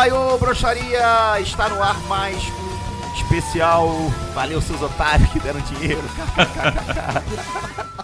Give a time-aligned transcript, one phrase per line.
[0.00, 1.38] Datebaiô, broxaria!
[1.40, 3.86] Está no ar mais um especial.
[4.32, 6.02] Valeu, seus otários que deram dinheiro.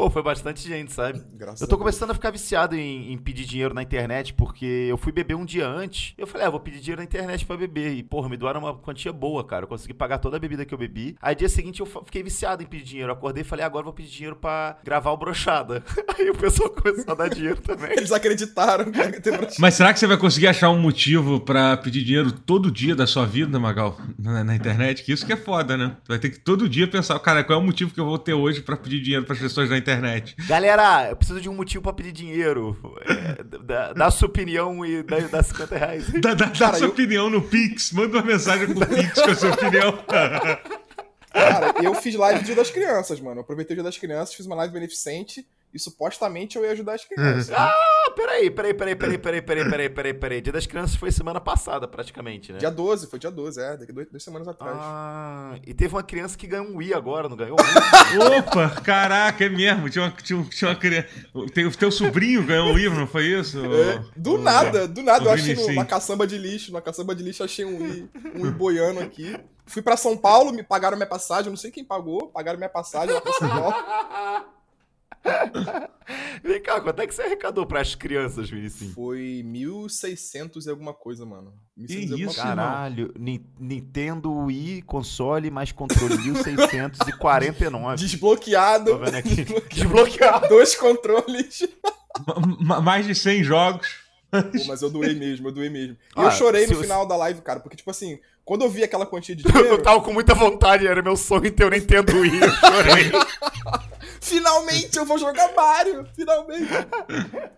[0.00, 1.20] Pô, foi bastante gente, sabe?
[1.34, 1.82] Graças eu tô a Deus.
[1.82, 5.44] começando a ficar viciado em, em pedir dinheiro na internet, porque eu fui beber um
[5.44, 6.14] dia antes.
[6.16, 7.92] Eu falei, ah, vou pedir dinheiro na internet pra beber.
[7.92, 9.64] E, porra, me doaram uma quantia boa, cara.
[9.64, 11.18] Eu consegui pagar toda a bebida que eu bebi.
[11.20, 13.10] Aí, dia seguinte, eu fiquei viciado em pedir dinheiro.
[13.10, 15.84] Eu acordei e falei, agora eu vou pedir dinheiro pra gravar o brochada.
[16.18, 17.92] Aí o pessoal começou a dar dinheiro também.
[17.92, 19.60] Eles acreditaram que ia ter broxado.
[19.60, 23.06] Mas será que você vai conseguir achar um motivo pra pedir dinheiro todo dia da
[23.06, 25.04] sua vida, Magal, na, na internet?
[25.04, 25.94] Que isso que é foda, né?
[26.02, 28.18] Tu vai ter que todo dia pensar, cara, qual é o motivo que eu vou
[28.18, 29.89] ter hoje pra pedir dinheiro pras pessoas na internet?
[30.46, 32.76] Galera, eu preciso de um motivo pra pedir dinheiro.
[33.06, 36.10] É, dá, dá sua opinião e dá, dá 50 reais.
[36.20, 39.30] Dá, dá, dá Cara, sua eu- opinião no Pix, manda uma mensagem pro Pix com
[39.30, 39.98] a sua opinião.
[41.32, 43.36] Cara, eu fiz live Dia das Crianças, mano.
[43.38, 46.94] Eu aproveitei o Dia das Crianças, fiz uma live beneficente e supostamente eu ia ajudar
[46.94, 47.50] as crianças.
[47.52, 50.40] Ah, peraí, peraí, peraí, peraí, peraí, peraí, peraí, peraí, peraí.
[50.40, 52.58] Dia das Crianças foi semana passada, praticamente, né?
[52.58, 54.76] Dia 12, foi dia 12, é, daqui dois, duas semanas atrás.
[54.80, 57.56] Ah, e teve uma criança que ganhou um Wii agora, não ganhou?
[57.60, 58.38] Um?
[58.38, 59.88] Opa, caraca, é mesmo.
[59.88, 61.08] Tinha uma, tinha, tinha uma criança.
[61.54, 63.58] Tem, o teu sobrinho ganhou um livro, não foi isso?
[63.64, 67.22] É, do O- nada, do nada, eu achei numa caçamba de lixo, numa caçamba de
[67.22, 69.36] lixo achei um i, um i boiano aqui.
[69.66, 72.68] Fui pra São Paulo, me pagaram minha passagem, eu não sei quem pagou, pagaram minha
[72.68, 73.74] passagem lá pra São Paulo.
[76.42, 78.92] Vem cá, quanto é que você arrecadou pras crianças, Vinicinho?
[78.92, 81.52] Foi 1.600 e alguma coisa, mano.
[81.78, 82.42] 1.600 Que e alguma isso, coisa.
[82.42, 87.96] Caralho, Ni- Nintendo Wii, console mais controle 1649.
[88.02, 88.90] Desbloqueado.
[88.92, 89.44] Tô vendo aqui.
[89.72, 90.48] Desbloqueado.
[90.48, 91.68] Dois controles.
[92.26, 93.86] Ma- ma- Mais de 100 jogos.
[94.30, 95.94] Pô, mas eu doei mesmo, eu doei mesmo.
[95.94, 98.70] E Ah, eu chorei no você- final da live, cara, porque, tipo assim, quando eu
[98.70, 101.70] vi aquela quantia de Eu dinheiro, tava com muita vontade, era meu sonho ter o
[101.70, 103.10] Nintendo Wii, eu chorei.
[104.20, 106.70] Finalmente eu vou jogar Mario, finalmente.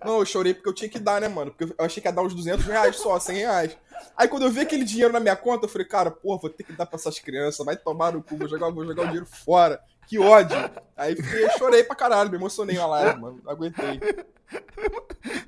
[0.05, 1.51] Não, eu chorei porque eu tinha que dar, né, mano?
[1.51, 3.77] Porque eu achei que ia dar uns 200 reais só, 100 reais.
[4.17, 6.65] Aí quando eu vi aquele dinheiro na minha conta, eu falei, cara, porra, vou ter
[6.65, 9.27] que dar pra essas crianças, vai tomar no cu, vou jogar, vou jogar o dinheiro
[9.27, 9.81] fora.
[10.07, 10.57] Que ódio.
[10.97, 13.41] Aí fiquei, chorei pra caralho, me emocionei na live, mano.
[13.45, 14.01] Não aguentei.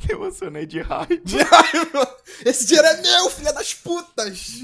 [0.07, 1.17] Me emocionei de raiva.
[1.25, 2.17] De raiva.
[2.45, 4.61] Esse dinheiro é meu, filha das putas!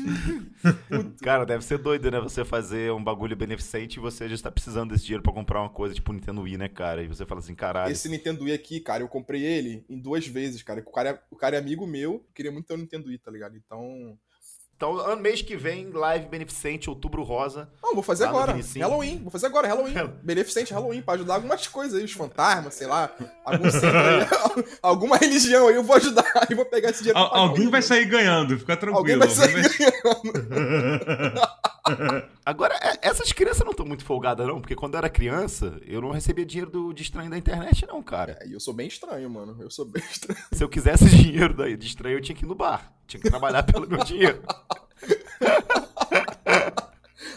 [1.22, 2.20] Cara, deve ser doido, né?
[2.20, 5.70] Você fazer um bagulho beneficente e você já está precisando desse dinheiro pra comprar uma
[5.70, 7.02] coisa tipo Nintendo Wii, né, cara?
[7.02, 7.92] E você fala assim, caralho.
[7.92, 10.80] Esse Nintendo Wii aqui, cara, eu comprei ele em duas vezes, cara.
[10.80, 13.30] O cara é, o cara é amigo meu, queria muito ter um Nintendo Wii, tá
[13.30, 13.56] ligado?
[13.56, 14.18] Então.
[14.80, 17.68] Então, ano mês que vem, live beneficente, outubro rosa.
[17.82, 18.56] Não, vou fazer agora.
[18.78, 19.18] Halloween.
[19.18, 19.92] Vou fazer agora, Halloween.
[20.22, 23.10] Beneficente Halloween, pra ajudar algumas coisas aí, os fantasmas, sei lá.
[23.44, 23.90] Algum centro
[24.80, 26.24] alguma religião aí, eu vou ajudar.
[26.34, 29.18] Aí vou pegar esse dinheiro Al- alguém vai sair ganhando, fica Alguém tranquilo.
[29.18, 31.40] vai sair Alguém ganhando.
[32.44, 36.00] Agora, é- essas crianças não estão muito folgadas, não, porque quando eu era criança, eu
[36.00, 38.38] não recebia dinheiro do, de estranho da internet, não, cara.
[38.40, 39.56] É, e eu sou bem estranho, mano.
[39.60, 40.38] Eu sou bem estranho.
[40.52, 42.92] Se eu quisesse dinheiro daí de estranho, eu tinha que ir no bar.
[43.06, 44.42] Tinha que trabalhar pelo meu dinheiro.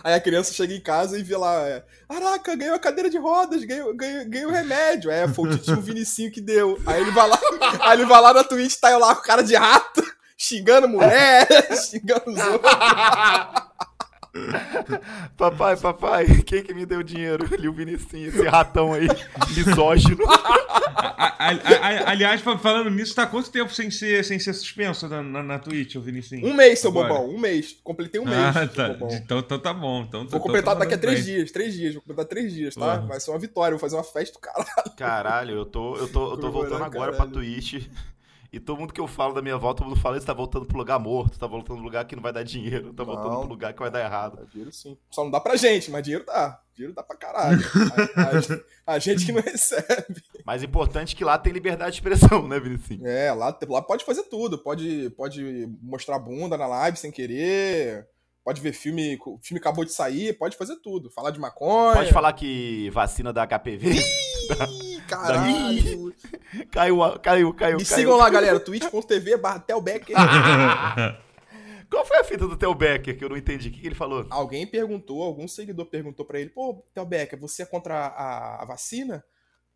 [0.03, 3.18] Aí a criança chega em casa e vê lá, é, caraca, ganhou a cadeira de
[3.18, 5.09] rodas, ganhou, ganhou, ganhou o remédio.
[5.09, 6.78] Aí foi o tio Vinicinho que deu.
[6.86, 7.40] Aí ele vai lá,
[7.80, 10.03] aí ele vai lá na Twitch, tá eu lá com cara de rato,
[10.38, 11.48] xingando mulher,
[11.90, 12.74] xingando os outros.
[15.38, 17.48] papai, papai, quem que me deu dinheiro?
[17.52, 19.08] Ali o Vinicinho, esse ratão aí,
[19.56, 20.24] misógino.
[21.16, 25.08] A- a- a- aliás, fa- falando nisso, tá quanto tempo sem ser, sem ser suspenso
[25.08, 26.46] na, na, na Twitch, ô Vinicinho?
[26.48, 27.10] Um mês, seu Agora.
[27.10, 27.76] bobão, um mês.
[27.84, 28.38] Completei um mês.
[28.38, 28.98] Ah, tá.
[29.12, 30.04] Então, então tá bom.
[30.04, 31.36] Então, Vou então completar tá daqui a três bem.
[31.36, 33.00] dias, três dias, vou completar três dias, tá?
[33.00, 33.08] Uhum.
[33.08, 34.96] Vai ser uma vitória, vou fazer uma festa do caralho.
[34.98, 37.18] Caralho, eu tô, eu tô, eu tô voltando agora caralho.
[37.18, 37.88] pra Twitch.
[38.53, 40.68] E todo mundo que eu falo da minha volta, todo mundo fala, você tá voltando
[40.68, 43.40] pro lugar morto, tá voltando pro lugar que não vai dar dinheiro, tá voltando Não.
[43.40, 44.38] pro lugar que vai dar errado.
[44.38, 44.96] Dá dinheiro sim.
[45.09, 46.59] Só não dá pra gente, mas dinheiro dá.
[46.75, 47.59] Dinheiro dá pra caralho.
[48.16, 50.22] A, a- a gente que não recebe.
[50.46, 53.08] Mas importante é que lá tem liberdade de expressão, né, Vinicinho?
[53.08, 54.58] É, lá, lá pode fazer tudo.
[54.59, 58.05] Pode, pode mostrar bunda na live sem querer.
[58.46, 61.09] Pode ver filme, o filme acabou de sair, pode fazer tudo.
[61.09, 61.96] Falar de maconha.
[61.96, 66.14] Pode falar que vacina da HPV Ih, caralho.
[66.72, 67.98] caiu, a- caiu, caiu, Me caiu.
[68.00, 68.60] sigam lá, galera.
[68.60, 70.16] twitch.tv barra Telbecker.
[71.90, 73.70] Qual foi a fita do Theo Becker que eu não entendi?
[73.70, 74.26] O que, que ele falou?
[74.32, 79.24] Alguém perguntou, algum seguidor perguntou pra ele, pô, Telbecker, você é contra a, a vacina?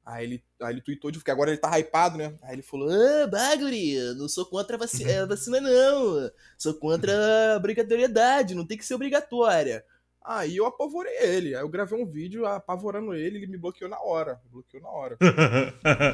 [0.03, 2.33] Aí ele, aí ele tweetou, de- porque agora ele tá hypado, né?
[2.41, 6.31] Aí ele falou, ah, baguri, não sou contra a vaci- a vacina, não.
[6.57, 7.13] Sou contra
[7.53, 9.83] a obrigatoriedade, não tem que ser obrigatória.
[10.23, 11.55] Aí eu apavorei ele.
[11.55, 14.41] Aí eu gravei um vídeo apavorando ele, ele me bloqueou na hora.
[14.43, 15.17] Me bloqueou na hora.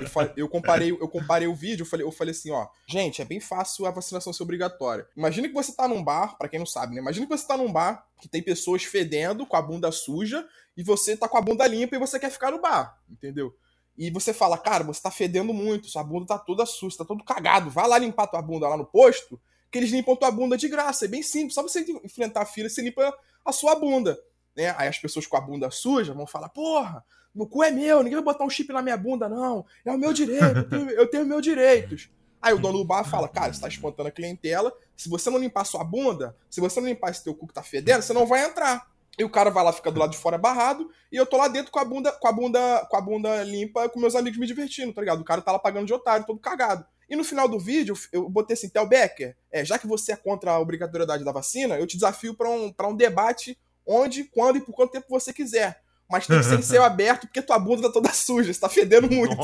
[0.04, 3.26] Eu, eu comparei, eu comparei o vídeo, eu falei, eu falei assim, ó, gente, é
[3.26, 5.08] bem fácil a vacinação ser obrigatória.
[5.16, 7.02] Imagina que você tá num bar, pra quem não sabe, né?
[7.02, 10.46] Imagina que você tá num bar que tem pessoas fedendo com a bunda suja
[10.78, 13.56] e você tá com a bunda limpa e você quer ficar no bar, entendeu?
[13.98, 17.24] E você fala, cara, você tá fedendo muito, sua bunda tá toda suja, tá todo
[17.24, 19.40] cagado, vai lá limpar tua bunda lá no posto,
[19.74, 21.06] que eles limpam tua bunda de graça.
[21.06, 23.12] É bem simples, só você enfrentar a fila, você limpa
[23.44, 24.16] a sua bunda.
[24.56, 24.74] Né?
[24.78, 27.04] Aí as pessoas com a bunda suja vão falar, porra,
[27.34, 29.66] meu cu é meu, ninguém vai botar um chip na minha bunda, não.
[29.84, 32.12] É o meu direito, eu tenho, eu tenho meus direitos.
[32.40, 35.40] Aí o dono do bar fala, cara, você tá espantando a clientela, se você não
[35.40, 38.28] limpar sua bunda, se você não limpar esse teu cu que tá fedendo, você não
[38.28, 38.88] vai entrar.
[39.18, 41.48] E o cara vai lá, fica do lado de fora barrado, e eu tô lá
[41.48, 44.46] dentro com a bunda, com a bunda, com a bunda limpa, com meus amigos me
[44.46, 45.22] divertindo, tá ligado?
[45.22, 46.86] O cara tá lá pagando de otário, todo cagado.
[47.10, 50.16] E no final do vídeo, eu botei assim, Tel Becker, é, já que você é
[50.16, 54.58] contra a obrigatoriedade da vacina, eu te desafio para um, pra um debate onde, quando
[54.58, 55.82] e por quanto tempo você quiser.
[56.10, 58.70] Mas tem que ser em céu aberto, porque tua bunda tá toda suja, você tá
[58.70, 59.36] fedendo muito.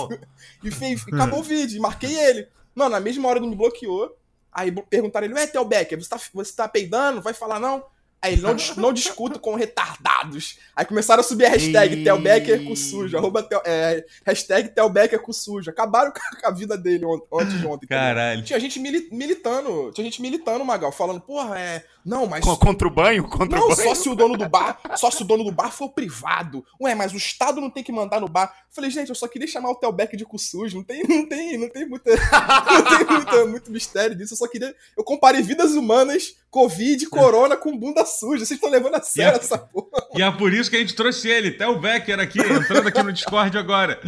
[0.63, 2.47] E, e acabou o vídeo, marquei ele.
[2.73, 4.15] Mano, na mesma hora ele me bloqueou.
[4.51, 7.21] Aí perguntaram ele, ué, Tel Becker, você tá, você tá peidando?
[7.21, 7.83] Vai falar não?
[8.21, 10.57] Aí não, não discuto com retardados.
[10.75, 13.17] Aí começaram a subir a hashtag Telbecker com sujo.
[13.17, 15.69] Arroba tel, é, hashtag Telbecker com sujo.
[15.69, 17.87] Acabaram com a vida dele ontem de ontem.
[17.87, 18.43] Caralho.
[18.43, 19.91] Tinha gente militando.
[19.93, 21.83] Tinha gente militando, Magal, falando, porra, é.
[22.05, 22.43] Não, mas.
[22.45, 23.27] Contra o banho?
[23.27, 23.87] Contra não, o banho?
[23.89, 24.79] só se o dono do bar.
[24.95, 26.65] Só se o dono do bar for privado.
[26.81, 28.53] Ué, mas o Estado não tem que mandar no bar.
[28.69, 30.77] Eu falei, gente, eu só queria chamar o Telbeck de cu sujo.
[30.77, 32.11] Não tem, não tem, não tem muita.
[32.15, 34.33] não tem muita, muito mistério disso.
[34.33, 34.73] Eu só queria.
[34.97, 38.45] Eu comparei vidas humanas, Covid, Corona com bunda suja.
[38.45, 40.07] Vocês estão levando a sério é, essa porra.
[40.15, 43.03] E é por isso que a gente trouxe ele, até o Becker aqui, entrando aqui
[43.03, 43.99] no Discord agora.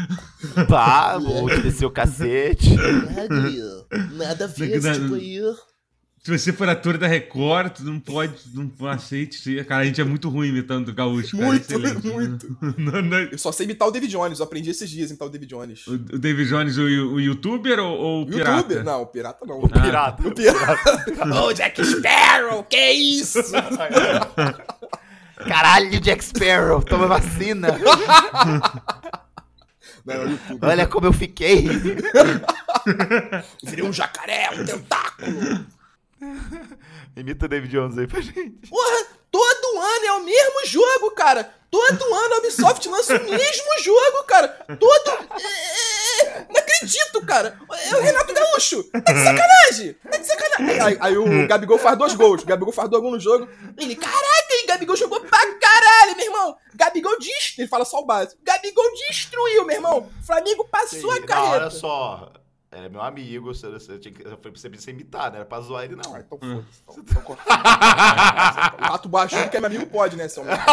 [0.67, 2.69] Pá, vou descer o cacete.
[4.13, 5.41] Nada a ver esse tipo aí.
[6.23, 9.63] Se você for ator da Record, tu não pode, não aceite.
[9.63, 11.49] Cara, a gente é muito ruim imitando o gaúcho, cara.
[11.49, 12.05] Muito, Excelente.
[12.13, 12.57] muito.
[12.77, 13.17] não, não...
[13.17, 15.49] Eu só sei imitar o David Jones, eu aprendi esses dias a imitar o David
[15.49, 15.87] Jones.
[15.87, 18.51] O, o David Jones, o, o youtuber ou, ou o pirata?
[18.51, 18.83] YouTuber?
[18.83, 19.59] Não, o pirata não.
[19.61, 20.27] O pirata.
[20.27, 21.05] O pirata.
[21.41, 23.39] Ô, oh, Jack Sparrow, que isso?
[25.47, 27.79] Caralho, Jack Sparrow, toma vacina.
[30.05, 31.67] Não, é Olha como eu fiquei.
[33.63, 35.65] Virei um jacaré, um tentáculo.
[37.15, 38.69] Imita o David Jones aí pra gente.
[38.69, 41.53] Porra, todo ano é o mesmo jogo, cara.
[41.69, 44.47] Todo ano a Ubisoft lança o mesmo jogo, cara.
[44.77, 45.09] Todo.
[45.39, 47.57] É, é, é, não acredito, cara.
[47.89, 48.83] É o Renato Gaúcho.
[48.91, 49.93] Tá de sacanagem.
[49.93, 50.81] Tá de sacanagem.
[50.81, 52.43] Aí, aí o Gabigol faz dois gols.
[52.43, 53.47] O Gabigol faz dois gols no jogo.
[53.77, 54.65] Ele, caraca, hein?
[54.67, 56.57] Gabigol jogou pra caralho, meu irmão.
[56.75, 57.59] Gabigol destruiu.
[57.59, 58.41] Ele fala só o básico.
[58.43, 60.09] Gabigol destruiu, meu irmão.
[60.25, 61.65] Flamengo passou Sim, a carreira.
[61.65, 62.33] Olha só.
[62.73, 65.83] É meu amigo, você, você tinha que, foi pra você imitar, não era pra zoar
[65.83, 66.15] ele, não.
[66.15, 66.63] Ah, então hum.
[66.85, 67.01] foda-se.
[67.01, 67.35] Então, então,
[68.79, 70.57] o rato baixinho que é meu amigo pode, né, seu amigo?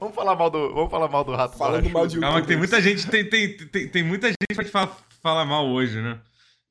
[0.00, 1.92] vamos falar mal do, vamos falar mal do rato Falando baixo.
[1.92, 4.70] mal de Calma, que tem muita gente, tem, tem, tem, tem muita gente pra te
[4.70, 6.18] falar, falar mal hoje, né?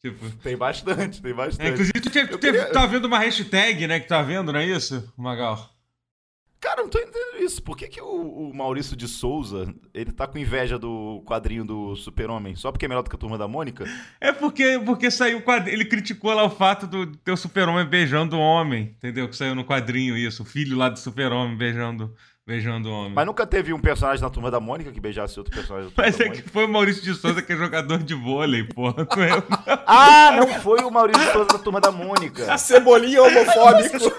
[0.02, 0.32] Tipo...
[0.38, 1.68] Tem bastante, tem bastante.
[1.68, 2.72] É, inclusive, tu, tu queria...
[2.72, 5.77] tá vendo uma hashtag, né, que tá vendo, não é isso, Magal?
[6.60, 7.62] Cara, não tô entendendo isso.
[7.62, 11.96] Por que, que o, o, Maurício de Souza, ele tá com inveja do quadrinho do
[11.96, 12.56] Super-Homem?
[12.56, 13.86] Só porque é melhor do que a Turma da Mônica?
[14.20, 15.76] É porque, porque saiu o quadrinho.
[15.76, 19.30] Ele criticou lá o fato do teu Super-Homem beijando o homem, entendeu?
[19.30, 20.42] Que saiu no quadrinho isso.
[20.42, 22.14] O filho lá do Super-Homem beijando,
[22.46, 23.14] beijando o homem.
[23.14, 26.08] Mas nunca teve um personagem na Turma da Mônica que beijasse outro personagem da Turma
[26.08, 26.44] Mas da é Mônica?
[26.44, 29.06] que foi o Maurício de Souza que é jogador de vôlei, porra.
[29.16, 29.44] Não é...
[29.86, 32.58] ah, não foi o Maurício de Souza da Turma da Mônica.
[32.58, 34.12] Cebolinha homofóbico.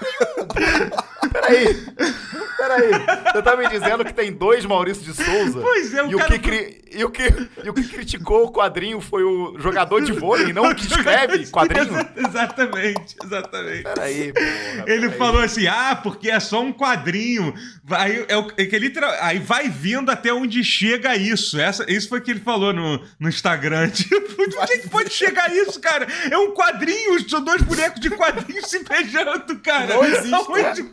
[1.31, 2.28] Peraí.
[2.59, 2.91] Peraí.
[3.31, 5.59] Você tá me dizendo que tem dois Maurício de Souza?
[5.61, 6.25] Pois é, o e cara...
[6.25, 6.81] O que cri...
[6.91, 7.49] e, o que...
[7.63, 11.47] e o que criticou o quadrinho foi o jogador de vôlei, não o que escreve
[11.47, 11.95] quadrinho?
[12.17, 13.83] exatamente, exatamente.
[13.83, 14.83] Peraí, porra.
[14.87, 15.17] Ele peraí.
[15.17, 17.53] falou assim, ah, porque é só um quadrinho.
[17.83, 21.59] Vai, é, o, é que literal, aí vai vindo até onde chega isso.
[21.59, 23.89] Essa, isso foi o que ele falou no, no Instagram.
[24.09, 26.07] Tipo, onde é que pode chegar isso, cara?
[26.29, 29.93] É um quadrinho, são dois bonecos de quadrinho se beijando, cara.
[29.93, 30.33] Não existe.
[30.33, 30.83] Aonde...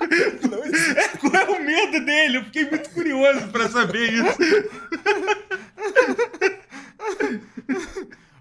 [0.48, 0.96] Não existe.
[0.98, 2.38] É, é o medo dele?
[2.38, 4.38] Eu fiquei muito curioso pra saber isso.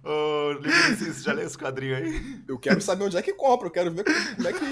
[0.04, 2.40] Ô, oh, você já leu esse quadrinho aí?
[2.48, 4.64] Eu quero saber onde é que compra, eu quero ver como é que.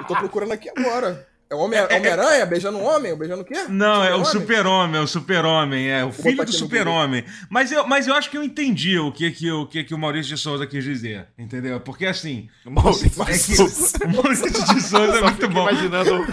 [0.00, 1.28] eu tô procurando aqui agora.
[1.52, 3.14] É Homem-Aranha Homem beijando um homem?
[3.14, 3.66] Beijando o quê?
[3.68, 7.26] Não, é o super-homem, é o super-homem, é o filho do super-homem.
[7.50, 9.98] Mas eu, mas eu acho que eu entendi o que, que, o, que, que o
[9.98, 11.78] Maurício de Souza quis dizer, entendeu?
[11.78, 12.48] Porque assim.
[12.64, 15.68] Maurício, é que, o Maurício de Souza é muito bom.
[15.68, 16.26] Imaginando,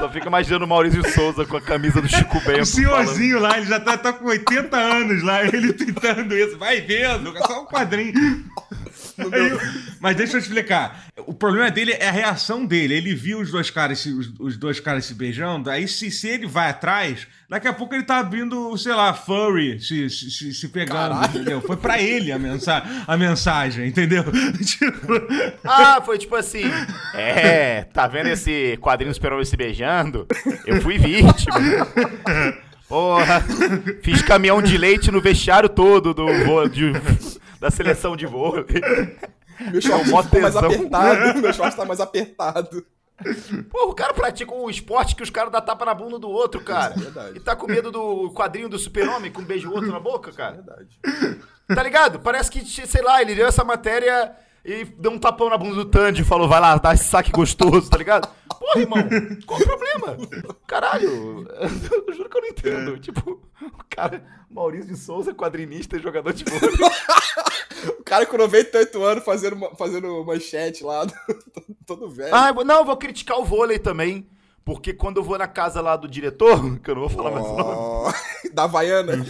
[0.00, 2.62] só fica imaginando o Maurício Souza com a camisa do Chico Bento.
[2.62, 3.50] O senhorzinho falando.
[3.50, 6.56] lá, ele já tá, tá com 80 anos lá, ele tentando isso.
[6.56, 8.14] Vai vendo, é só um quadrinho.
[10.00, 11.06] Mas deixa eu explicar.
[11.26, 12.94] O problema dele é a reação dele.
[12.94, 15.70] Ele viu os dois caras, os, os dois caras se beijando.
[15.70, 19.80] Aí, se, se ele vai atrás, daqui a pouco ele tá abrindo, sei lá, furry
[19.80, 21.30] se, se, se pegando, Caralho.
[21.30, 21.60] entendeu?
[21.60, 24.24] Foi pra ele a, mensa a mensagem, entendeu?
[24.64, 25.12] tipo...
[25.64, 26.64] Ah, foi tipo assim.
[27.12, 30.26] É, tá vendo esse quadrinho super se beijando?
[30.66, 31.56] Eu fui vítima.
[32.88, 33.44] Porra,
[34.02, 36.26] fiz caminhão de leite no vestiário todo do,
[36.68, 36.92] de,
[37.60, 38.64] da seleção de vôlei.
[39.70, 41.38] Meu short mó ficou mais apertado.
[41.40, 42.86] Meu short tá mais apertado.
[43.70, 46.62] Pô, o cara pratica um esporte que os caras dão tapa na bunda do outro,
[46.62, 46.94] cara.
[46.94, 47.36] É verdade.
[47.36, 50.54] E tá com medo do quadrinho do super-homem com um beijo outro na boca, cara.
[50.54, 50.98] Verdade.
[51.68, 52.18] Tá ligado?
[52.18, 55.84] Parece que, sei lá, ele deu essa matéria e deu um tapão na bunda do
[55.84, 58.26] Tandy e falou, vai lá, dá esse saque gostoso, tá ligado?
[58.70, 58.98] Porra, irmão,
[59.46, 60.16] qual o problema?
[60.66, 61.46] Caralho,
[62.06, 62.98] eu juro que eu não entendo.
[62.98, 66.76] Tipo, o cara, Maurício de Souza, quadrinista e jogador de vôlei.
[67.98, 71.06] O cara com 98 anos fazendo, fazendo manchete lá,
[71.86, 72.34] todo velho.
[72.34, 74.28] Ah, não, eu vou criticar o vôlei também.
[74.62, 77.46] Porque quando eu vou na casa lá do diretor, que eu não vou falar mais
[77.46, 78.14] o nome,
[78.52, 79.24] da Havaiana.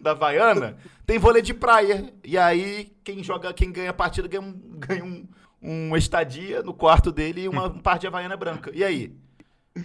[0.00, 2.12] da Havaiana, tem vôlei de praia.
[2.24, 5.24] E aí, quem joga, quem ganha a partida ganha um, ganha um,
[5.62, 8.70] uma estadia no quarto dele e uma, um par de Havaiana branca.
[8.74, 9.14] E aí?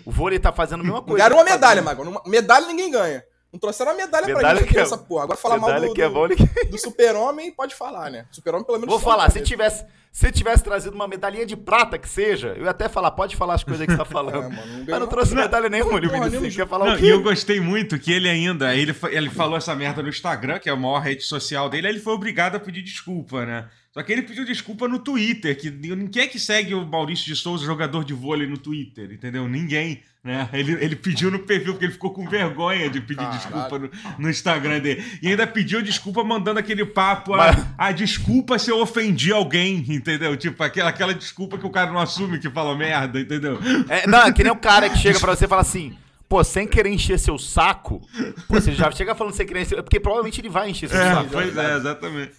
[0.05, 1.17] O vôlei tá fazendo a mesma coisa.
[1.17, 2.03] Ganharam uma medalha, Mago.
[2.03, 3.24] Uma- Medalha ninguém ganha.
[3.53, 5.24] Não trouxeram uma medalha, pra Medalha gente que é- essa porra.
[5.24, 6.27] Agora falar mal do, que é do,
[6.69, 8.25] do super-homem, pode falar, né?
[8.29, 8.91] Super-homem pelo menos...
[8.91, 12.65] Vou fala, falar, se tivesse, se tivesse trazido uma medalhinha de prata que seja, eu
[12.65, 14.51] ia até falar, pode falar as coisas que você tá falando.
[14.51, 16.31] É, mano, não Mas não trouxe medalha nenhuma, Porra, Vinicius.
[16.31, 16.50] nenhuma.
[16.51, 17.05] Você quer falar Não, o e quê?
[17.13, 20.74] eu gostei muito que ele ainda, ele, ele falou essa merda no Instagram, que é
[20.74, 23.69] a maior rede social dele, aí ele foi obrigado a pedir desculpa, né?
[23.98, 27.36] Só que ele pediu desculpa no Twitter, que ninguém é que segue o Maurício de
[27.36, 29.48] Souza, jogador de vôlei, no Twitter, entendeu?
[29.48, 30.48] Ninguém, né?
[30.54, 33.38] Ele, ele pediu no perfil, porque ele ficou com vergonha de pedir Caralho.
[33.39, 33.89] desculpa no,
[34.20, 35.04] no Instagram dele.
[35.20, 39.84] E ainda pediu desculpa mandando aquele papo, a, Mas- a desculpa se eu ofendi alguém,
[39.89, 40.38] entendeu?
[40.38, 43.58] Tipo, aquela, aquela desculpa que o cara não assume que falou merda, entendeu?
[43.89, 45.98] É, não, é que nem o cara que chega pra você e fala assim,
[46.30, 48.08] pô, sem querer encher seu saco,
[48.48, 51.13] pô, você já chega falando sem querer encher, porque provavelmente ele vai encher seu É,
[51.16, 51.30] saco.
[51.32, 52.34] pois é, exatamente.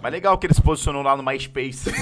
[0.00, 1.90] Mas legal que ele se posicionou lá no MySpace.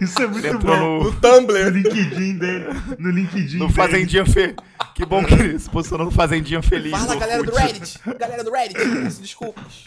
[0.00, 0.58] Isso é muito Ele bom.
[0.58, 1.70] entrou No no, No Tumblr.
[1.70, 2.66] LinkedIn dele.
[2.98, 3.72] No LinkedIn no dele.
[3.72, 4.54] Fazendinha Fe.
[4.94, 6.90] Que bom que ele se posicionou no Fazendinha Feliz.
[6.92, 7.54] Fala, no galera do.
[7.54, 7.98] Reddit.
[8.18, 8.74] Galera do Reddit.
[9.02, 9.84] Peço desculpas.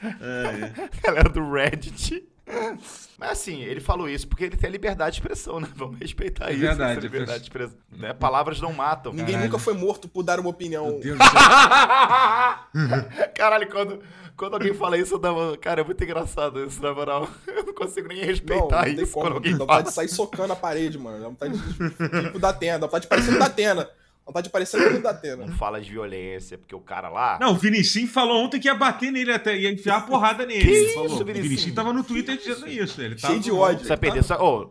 [1.04, 2.24] Galera do Reddit.
[3.18, 5.68] Mas assim, ele falou isso porque ele tem a liberdade de expressão, né?
[5.74, 6.60] Vamos respeitar isso.
[6.60, 7.76] verdade, essa liberdade de expressão.
[7.90, 8.12] Né?
[8.12, 9.12] Palavras não matam.
[9.12, 9.50] Ninguém Caralho.
[9.50, 10.86] nunca foi morto por dar uma opinião.
[10.86, 11.32] Meu Deus do céu.
[13.34, 14.00] Caralho, quando,
[14.36, 15.56] quando alguém fala isso, eu uma...
[15.56, 17.28] Cara, é muito engraçado isso, na moral.
[17.48, 19.26] Eu não consigo nem Não, respeitar não tem isso como.
[19.26, 19.68] quando alguém Dá fala.
[19.68, 21.18] vontade de sair socando a parede, mano.
[21.20, 22.78] Dá vontade de tipo da Atena.
[22.78, 23.88] Dá vontade de parecer da Atena.
[24.26, 25.46] Vontade de parecer o da Atena.
[25.46, 27.38] Não fala de violência, porque o cara lá...
[27.40, 30.60] Não, o Vinicius falou ontem que ia bater nele até, ia enfiar a porrada nele.
[30.64, 31.12] Que ele isso, falou.
[31.12, 31.48] O Vinicius?
[31.48, 33.00] Vinicius tava no Twitter dizendo isso.
[33.00, 33.82] Ele Cheio de ódio.
[33.82, 34.42] Você vai perder sua...
[34.42, 34.70] Ô,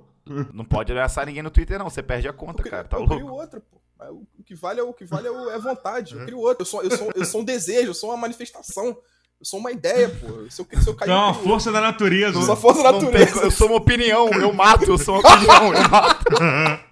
[0.53, 1.89] não pode ameaçar ninguém no Twitter, não.
[1.89, 2.83] Você perde a conta, Eu cara.
[2.83, 3.41] Tá eu crio louco?
[3.41, 3.77] outra, pô.
[3.97, 6.15] Mas O que vale é o que vale é, o- é vontade.
[6.15, 6.63] Eu crio outra.
[6.63, 8.87] Eu sou, eu, sou, eu sou um desejo, eu sou uma manifestação.
[9.37, 10.49] Eu sou uma ideia, pô.
[10.49, 12.37] Se eu, se eu cair, Não, eu força da natureza.
[12.37, 13.41] Eu sou a força da tem- natureza.
[13.41, 16.25] eu sou uma opinião, eu mato, eu sou uma opinião, eu mato.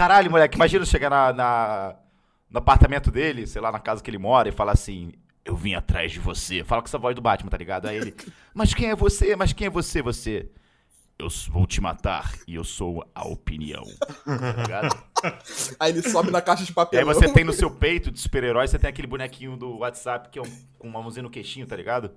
[0.00, 1.94] Caralho, moleque, imagina eu chegar na, na-
[2.48, 5.12] no apartamento dele, sei lá, na casa que ele mora, e falar assim:
[5.44, 6.64] Eu vim atrás de você.
[6.64, 7.86] Fala com essa voz do Batman, tá ligado?
[7.86, 8.14] Aí ele:
[8.54, 9.36] Mas quem é você?
[9.36, 10.00] Mas quem é você?
[10.00, 10.48] Você.
[11.18, 13.84] Eu vou te matar e eu sou a opinião.
[14.24, 15.04] Tá ligado?
[15.78, 17.04] Aí ele sobe na caixa de E aí papel.
[17.04, 20.42] você tem no seu peito de super-herói, você tem aquele bonequinho do WhatsApp que é
[20.42, 22.10] um, com uma mãozinha no queixinho, tá ligado?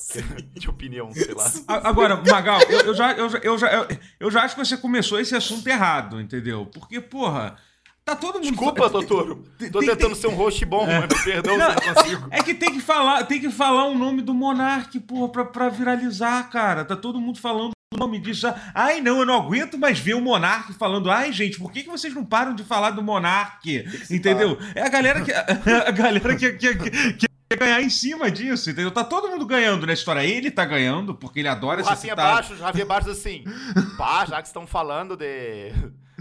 [0.54, 1.50] De opinião, sei lá.
[1.68, 3.88] A- Agora, Magal, eu, eu já, eu, já, eu, já,
[4.20, 6.66] eu, já acho que você começou esse assunto errado, entendeu?
[6.66, 7.56] Porque, porra,
[8.04, 8.48] tá todo mundo.
[8.50, 9.42] Desculpa, doutor.
[9.70, 12.28] Tô tem- tentando ser um host bom, mas me perdão se eu não consigo.
[12.30, 15.68] É que tem que falar, tem que falar o nome do Monark, porra, pra, pra
[15.68, 16.84] viralizar, cara.
[16.84, 18.46] Tá todo mundo falando o nome disso.
[18.74, 21.10] Ai, não, eu não aguento mais ver o Monark falando.
[21.10, 23.84] Ai, gente, por que, que vocês não param de falar do Monark?
[24.10, 24.58] Entendeu?
[24.74, 25.30] É a galera que.
[25.86, 28.90] A galera que, que, que, que ganhar em cima disso, entendeu?
[28.90, 30.24] Tá todo mundo ganhando na história.
[30.24, 32.34] Ele tá ganhando, porque ele adora O ser Rafinha citado.
[32.34, 33.44] Baixos, Rafinha Baixos assim,
[33.96, 35.70] pá, já que estão falando de...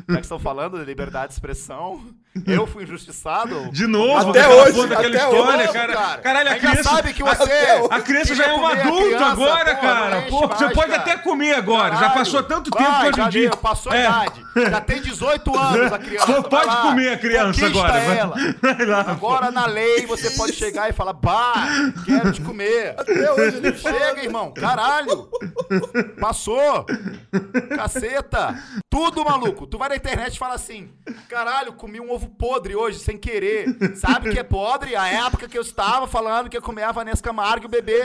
[0.09, 2.13] Já que estão falando de liberdade de expressão,
[2.47, 3.69] eu fui injustiçado.
[3.71, 5.93] De novo, Até aquela hoje, daquela até história, hoje, cara.
[5.93, 6.21] cara.
[6.21, 6.89] Caralho, a Ainda criança.
[6.89, 10.21] sabe que a- você- A, criança já é um a adulto criança, agora, porra, cara.
[10.21, 11.89] não Pô, você pode até comer agora.
[11.95, 12.13] Já Caralho.
[12.19, 13.49] passou tanto tempo Vai, que hoje já em dia.
[13.51, 14.05] passou a É.
[14.05, 14.45] idade.
[14.55, 16.25] Já tem 18 anos a criança.
[16.25, 17.97] Só pode lá, comer a criança agora.
[17.99, 18.35] Ela.
[18.61, 19.03] Vai lá.
[19.03, 19.11] pô.
[19.11, 21.53] Agora na lei você pode chegar e falar, bah,
[22.05, 22.95] quero te comer.
[22.97, 23.97] Até hoje fala.
[23.99, 24.53] Chega, irmão.
[24.53, 25.29] Caralho.
[26.19, 26.85] Passou.
[27.75, 28.57] Caceta.
[28.89, 29.65] Tudo, maluco.
[29.67, 30.89] Tu vai na internet e fala assim:
[31.29, 33.67] caralho, comi um ovo podre hoje, sem querer.
[33.95, 34.95] Sabe que é podre?
[34.95, 38.03] A época que eu estava falando que ia comer a Vanessa Camargo e o bebê.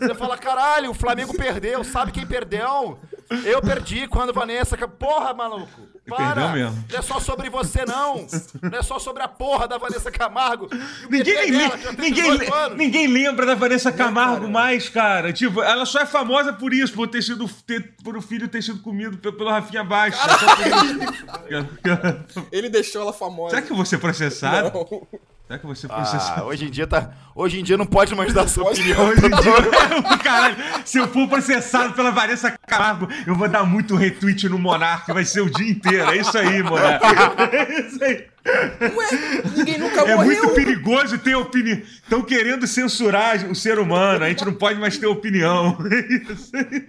[0.00, 1.84] Você fala: caralho, o Flamengo perdeu.
[1.84, 2.98] Sabe quem perdeu?
[3.44, 4.76] Eu perdi quando a Vanessa.
[4.88, 5.68] Porra, maluco.
[6.08, 6.34] Para.
[6.34, 6.84] Perdeu mesmo.
[6.90, 8.26] Não é só sobre você, não.
[8.62, 10.68] Não é só sobre a porra da Vanessa Camargo.
[11.08, 12.78] Ninguém, dela, ninguém, 18 anos.
[12.78, 15.32] ninguém lembra da Vanessa Camargo mais, cara.
[15.32, 17.48] Tipo, ela só é famosa por isso, por ter sido.
[17.66, 20.18] Ter, por o filho ter sido comido pe- pelo Rafinha Baixo.
[22.50, 23.50] Ele deixou ela famosa.
[23.50, 24.72] Será que eu vou ser processado?
[24.74, 25.06] Não.
[25.52, 26.46] Será que você foi Ah, processado?
[26.46, 27.10] hoje em dia tá.
[27.34, 29.08] Hoje em dia não pode mais dar sua opinião.
[29.08, 33.94] Hoje em dia, caralho, se eu for processado pela Vanessa Camargo, eu vou dar muito
[33.94, 36.10] retweet no Monark, vai ser o dia inteiro.
[36.10, 37.04] É isso aí, Monark.
[37.52, 38.26] É isso aí.
[38.96, 39.08] Ué,
[39.54, 40.24] ninguém nunca É morreu.
[40.42, 41.76] muito perigoso ter opinião.
[42.02, 44.24] Estão querendo censurar o ser humano.
[44.24, 45.76] A gente não pode mais ter opinião.
[45.92, 46.88] É isso aí.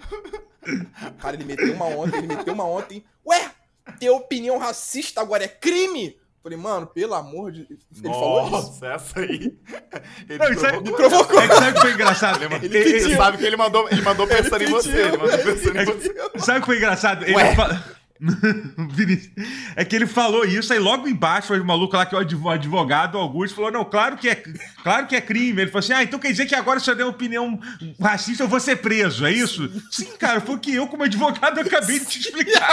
[1.20, 3.03] Cara, ele meteu uma ontem, ele meteu uma ontem.
[3.27, 3.51] Ué,
[4.00, 6.15] ter opinião racista agora é crime?
[6.43, 8.51] Falei, mano, pelo amor de Ele falou isso?
[8.51, 9.53] Nossa, essa aí.
[10.29, 10.91] Ele Não, isso aí- provocou.
[10.91, 11.39] Me provocou.
[11.41, 12.43] É que sabe o que foi engraçado?
[12.43, 14.89] Ele, Ele- ele- você sabe que ele mandou, ele mandou pensando em você.
[15.07, 16.13] Ele mandou pensando em É você.
[16.39, 17.23] Sabe o que foi engraçado?
[17.23, 17.55] Ele Ué.
[17.55, 17.83] fa-
[18.91, 19.31] Vinícius,
[19.75, 22.47] é que ele falou isso, aí logo embaixo o maluco lá que é o adv-
[22.47, 24.35] advogado Augusto falou: não, claro que é,
[24.81, 25.62] claro que é crime.
[25.62, 27.59] Ele falou assim: ah, então quer dizer que agora se eu der uma opinião
[28.00, 29.69] racista, eu vou ser preso, é isso?
[29.91, 32.63] Sim, cara, foi o que eu, como advogado, eu acabei de te explicar.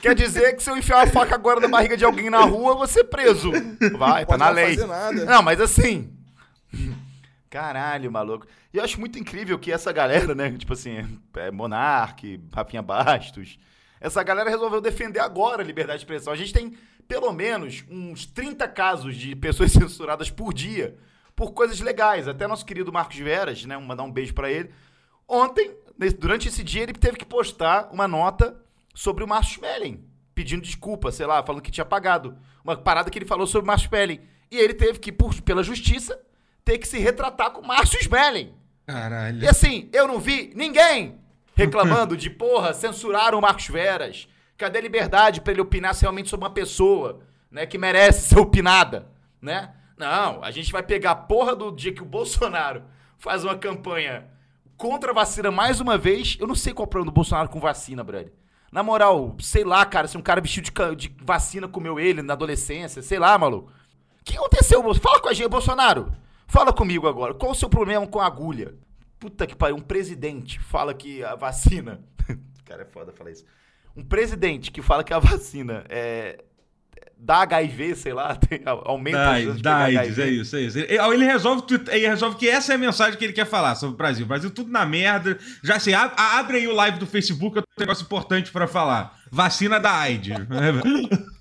[0.00, 2.72] Quer dizer que se eu enfiar uma faca agora na barriga de alguém na rua,
[2.72, 3.50] eu vou ser preso.
[3.96, 4.74] Vai, tá na não lei.
[4.74, 5.24] fazer nada.
[5.24, 6.12] Não, mas assim.
[7.48, 8.46] Caralho, maluco.
[8.72, 10.52] E eu acho muito incrível que essa galera, né?
[10.56, 13.58] Tipo assim, é Monark, Rafinha Bastos.
[14.00, 16.32] Essa galera resolveu defender agora a liberdade de expressão.
[16.32, 16.76] A gente tem
[17.08, 20.96] pelo menos uns 30 casos de pessoas censuradas por dia
[21.34, 22.28] por coisas legais.
[22.28, 23.76] Até nosso querido Marcos Veras, né?
[23.76, 24.70] Mandar um beijo pra ele.
[25.26, 25.74] Ontem,
[26.18, 28.56] durante esse dia, ele teve que postar uma nota
[28.94, 30.04] sobre o Márcio Schmeling,
[30.34, 32.36] pedindo desculpa, sei lá, falando que tinha pagado.
[32.64, 34.20] Uma parada que ele falou sobre o Márcio Schmeling.
[34.50, 36.20] E ele teve que, por- pela justiça,
[36.64, 38.52] ter que se retratar com o Márcio Schmeling.
[38.86, 39.42] Caralho.
[39.42, 41.20] E assim, eu não vi ninguém
[41.54, 44.28] reclamando de, porra, censuraram o Marcos Veras.
[44.56, 47.20] Cadê a liberdade pra ele opinar realmente sobre uma pessoa,
[47.50, 49.08] né, que merece ser opinada,
[49.40, 49.72] né?
[49.96, 52.82] Não, a gente vai pegar a porra do dia que o Bolsonaro
[53.18, 54.26] faz uma campanha
[54.76, 56.36] contra a vacina mais uma vez.
[56.40, 58.32] Eu não sei qual é o problema do Bolsonaro com vacina, brother.
[58.70, 62.34] Na moral, sei lá, cara, se um cara vestido de, de vacina comeu ele na
[62.34, 63.72] adolescência, sei lá, maluco.
[64.20, 65.00] O que aconteceu, moço?
[65.00, 66.12] Fala com a gente, Bolsonaro.
[66.46, 67.34] Fala comigo agora.
[67.34, 68.74] Qual o seu problema com a agulha?
[69.18, 72.00] Puta que pariu, um presidente fala que a vacina.
[72.64, 73.44] Cara, é foda falar isso.
[73.96, 76.44] Um presidente que fala que a vacina é.
[77.18, 80.56] Dá HIV, sei lá, tem, aumenta Da as AIDS, chances de da AIDS, é isso,
[80.56, 80.78] é isso.
[80.78, 83.94] Ele, ele resolve, ele resolve que essa é a mensagem que ele quer falar sobre
[83.94, 84.24] o Brasil.
[84.24, 85.38] O Brasil tudo na merda.
[85.62, 88.66] Já sei, ab- abre aí o live do Facebook, eu tenho um negócio importante pra
[88.66, 89.18] falar.
[89.30, 90.34] Vacina da AIDS.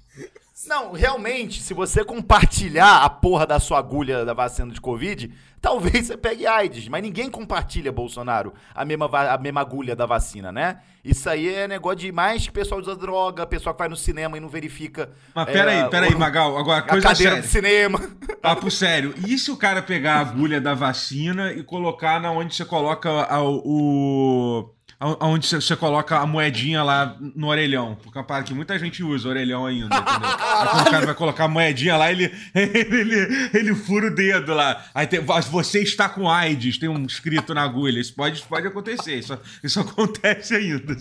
[0.68, 6.08] Não, realmente, se você compartilhar a porra da sua agulha da vacina de Covid, talvez
[6.08, 6.88] você pegue AIDS.
[6.88, 10.80] Mas ninguém compartilha, Bolsonaro, a mesma, a mesma agulha da vacina, né?
[11.04, 14.36] Isso aí é negócio de mais que pessoal usa droga, pessoal que vai no cinema
[14.38, 15.10] e não verifica.
[15.34, 17.42] Mas é, peraí, peraí, o- Magal, agora A coisa cadeira séria.
[17.48, 18.00] do cinema.
[18.42, 19.14] Papo sério.
[19.28, 23.10] E se o cara pegar a agulha da vacina e colocar na onde você coloca
[23.10, 24.70] a- o.
[25.02, 27.98] Onde você- coloca a moedinha lá no orelhão.
[28.04, 30.30] Porque é uma parada que muita gente usa orelhão ainda, entendeu?
[30.30, 34.54] Aí quando o cara vai colocar a moedinha lá, ele, ele, ele fura o dedo
[34.54, 34.84] lá.
[34.94, 38.00] Aí tem, você está com AIDS, tem um escrito na agulha.
[38.00, 39.16] Isso pode, pode acontecer.
[39.16, 40.94] Isso, isso acontece ainda.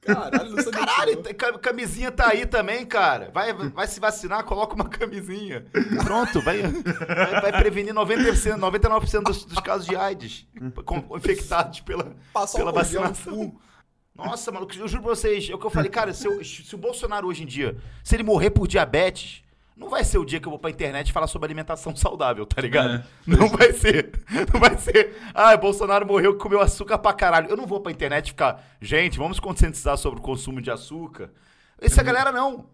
[0.00, 3.30] Caralho, não sabia Caralho, disso, camisinha tá aí também, cara.
[3.32, 5.66] Vai, vai se vacinar, coloca uma camisinha.
[6.02, 10.46] Pronto, vai, vai, vai prevenir 90%, 99% dos, dos casos de AIDS
[10.84, 13.54] com- infectados pela, Passar pela vacinação.
[14.14, 16.74] Nossa, maluco, eu juro pra vocês, é o que eu falei, cara, se, eu- se
[16.74, 19.42] o Bolsonaro hoje em dia, se ele morrer por diabetes,
[19.80, 22.60] não vai ser o dia que eu vou pra internet falar sobre alimentação saudável, tá
[22.60, 22.96] ligado?
[22.96, 23.04] É.
[23.26, 24.12] Não vai ser.
[24.52, 25.16] Não vai ser.
[25.34, 27.48] Ah, Bolsonaro morreu, comeu açúcar pra caralho.
[27.48, 31.30] Eu não vou pra internet ficar, gente, vamos conscientizar sobre o consumo de açúcar.
[31.80, 32.66] Essa galera não.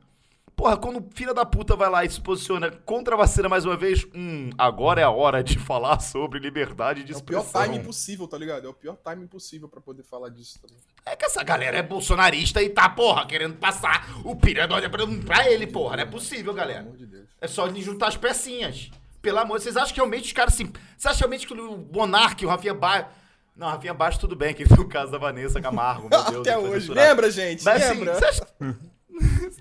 [0.56, 3.66] Porra, quando o filho da puta vai lá e se posiciona contra a vacina mais
[3.66, 7.42] uma vez, hum, agora é a hora de falar sobre liberdade de É o pior
[7.42, 7.70] expressão.
[7.72, 8.66] time possível, tá ligado?
[8.66, 10.78] É o pior time possível pra poder falar disso também.
[11.04, 15.50] É que essa galera é bolsonarista e tá, porra, querendo passar o piranha pra, pra
[15.50, 15.96] ele, porra.
[15.98, 16.80] Não é possível, Pelo galera.
[16.80, 17.28] amor de Deus.
[17.38, 18.90] É só de juntar as pecinhas.
[19.20, 20.72] Pelo amor, vocês acham que realmente os caras assim.
[20.96, 23.08] Vocês acham realmente que o Monark, o Rafinha Baixo.
[23.54, 26.40] Não, Rafinha Baixo tudo bem, que foi o caso da Vanessa Camargo, meu Deus.
[26.40, 26.90] Até hoje.
[26.92, 27.62] Lembra, gente?
[27.62, 28.26] Mas assim, Lembra?
[28.26, 28.46] acha...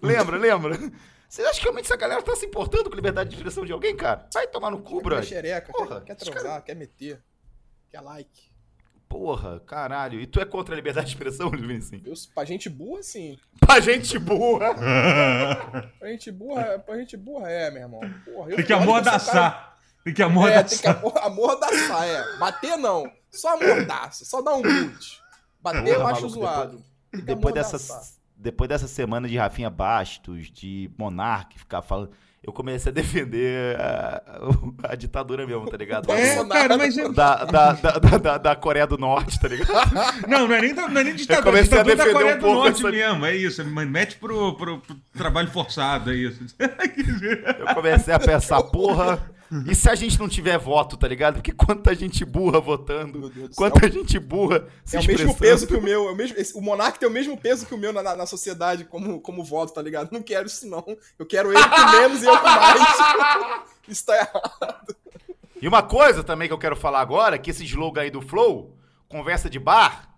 [0.05, 0.77] lembra, lembra?
[1.27, 3.95] Vocês acham que realmente essa galera tá se importando com liberdade de expressão de alguém,
[3.95, 4.27] cara?
[4.33, 5.25] Vai tomar no cu, Quer brother.
[5.25, 7.21] xereca, Porra, quer, quer transar, quer meter,
[7.89, 8.53] quer like.
[9.09, 10.19] Porra, caralho.
[10.19, 12.27] E tu é contra a liberdade de expressão, Vinicius?
[12.27, 13.37] Eu, pra gente burra, sim.
[13.59, 14.73] Pra gente burra.
[15.99, 17.99] Pra gente burra, pra gente burra é, meu irmão.
[18.25, 19.77] Porra, eu Tem que um cara- amordaçar.
[20.03, 20.97] Tem que É, tem que amordaçar.
[20.97, 22.37] amor, amordaçar, é.
[22.37, 23.09] Bater não.
[23.31, 25.19] Só amordaça, só dá um mute.
[25.61, 26.85] Bater eu acho maluco, zoado.
[27.11, 27.71] Depois amordaçar.
[27.79, 32.11] dessas, depois dessa semana de Rafinha Bastos, de Monark, ficar falando.
[32.43, 34.21] Eu comecei a defender a,
[34.83, 36.11] a, ditadura mesmo, tá ligado?
[36.11, 37.11] É, cara, mas eu...
[37.11, 39.91] da, da, da, da, da Coreia do Norte, tá ligado?
[40.29, 42.13] Não, não é nem, da, não é nem ditadura, Eu comecei a ditadura da defender
[42.13, 43.65] Coreia um do pouco Norte essa- mesmo, é isso.
[43.65, 46.45] Mete pro, pro, pro trabalho forçado, é isso.
[47.59, 49.34] Eu comecei a pensar, porra.
[49.67, 51.35] E se a gente não tiver voto, tá ligado?
[51.35, 55.35] Porque quanta gente burra votando, Meu Deus do quanta gente burra se É o mesmo
[55.37, 56.07] peso que o meu.
[56.07, 58.15] É o, mesmo, esse- o Monark tem o mesmo peso que o meu na, na,
[58.15, 60.11] na sociedade como, como voto, tá ligado?
[60.11, 60.83] Não quero isso, não.
[61.17, 62.81] Eu quero ele com menos e eu com mais.
[63.87, 64.95] isso tá errado.
[65.61, 68.75] E uma coisa também que eu quero falar agora, que esse slogan aí do Flow,
[69.07, 70.09] conversa de bar.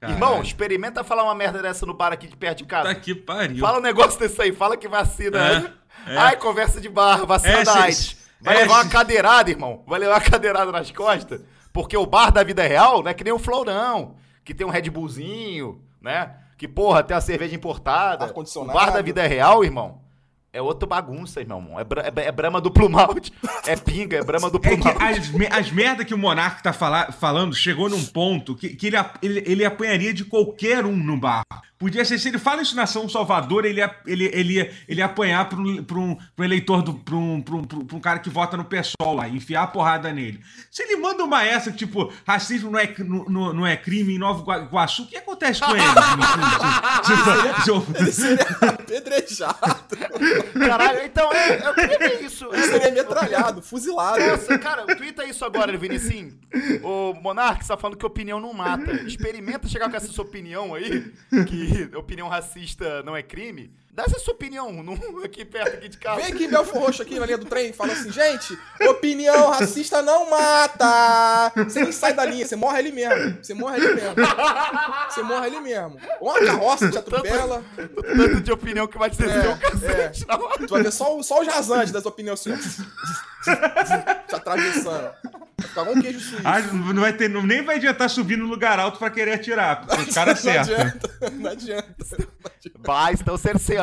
[0.00, 0.16] Caralho.
[0.16, 2.88] Irmão, experimenta falar uma merda dessa no bar aqui de perto de casa.
[2.92, 3.58] Tá que pariu.
[3.58, 5.38] Fala um negócio desse aí, fala que vacina.
[5.38, 5.72] É, né?
[6.08, 6.16] é.
[6.18, 8.21] Ai, conversa de bar, vacina É, da se- AIDS.
[8.42, 9.82] Vai é, levar uma cadeirada, irmão.
[9.86, 11.40] Vai levar uma cadeirada nas costas.
[11.72, 14.14] Porque o bar da vida real não é que nem o Flow, não.
[14.44, 16.32] Que tem um Red Bullzinho, né?
[16.58, 18.26] Que, porra, tem a cerveja importada.
[18.34, 20.00] O bar da vida real, irmão,
[20.52, 21.78] é outra bagunça, irmão.
[21.80, 23.32] É, bra- é, é brama duplo malte.
[23.66, 25.02] É pinga, é brama duplo É malte.
[25.02, 28.88] as, me- as merda que o Monark tá fala- falando chegou num ponto que, que
[28.88, 31.44] ele, ele, ele apanharia de qualquer um no bar.
[31.82, 35.00] Podia ser, se ele fala isso na São Salvador, ele ia, ele, ele, ia- ele
[35.00, 37.96] ia apanhar pra um, pra um, pra um eleitor, do, pra, um, pra, um, pra
[37.96, 40.40] um cara que vota no PSOL lá, enfiar a porrada nele.
[40.70, 44.42] Se ele manda uma essa, tipo, racismo não é, não, não- é crime em Nova
[44.42, 45.82] Igua- Iguaçu, o que acontece com ele?
[47.98, 49.96] Ele seria apedrejado.
[50.54, 52.48] Caralho, então, é, eu queria ver isso.
[52.52, 54.24] Ele seria metralhado, fuzilado.
[54.24, 56.38] Nossa, cara, twitta isso agora, Vinicinho.
[56.82, 58.92] O Monark está falando que opinião não mata.
[59.06, 61.12] Experimenta chegar com essa sua opinião aí,
[61.48, 63.74] que opinião racista não é crime.
[63.94, 66.20] Dá essa sua opinião num- aqui perto aqui de casa.
[66.22, 70.00] Vem aqui, Belfo Roxo, aqui na linha do trem, e fala assim, gente, opinião racista
[70.00, 71.52] não mata.
[71.64, 73.36] Você nem sai da linha, você morre ali mesmo.
[73.42, 74.14] Você morre ali mesmo.
[75.10, 75.98] Você morre ali mesmo.
[76.20, 77.62] Ou uma carroça te atropela.
[77.76, 80.58] Tanto de opinião que vai te descer É, o cacete na hora.
[80.58, 82.56] Tu vai ver só, o- só os rasantes das opiniões assim,
[84.26, 85.10] te atravessando.
[85.70, 86.42] Igual um queijo suíço.
[86.44, 89.84] Ah, não vai ter, não- nem vai adiantar subir no lugar alto pra querer atirar,
[89.84, 90.60] o cara não acerta.
[90.72, 91.94] adianta, não adianta.
[92.80, 93.81] Vai, estão cerceando.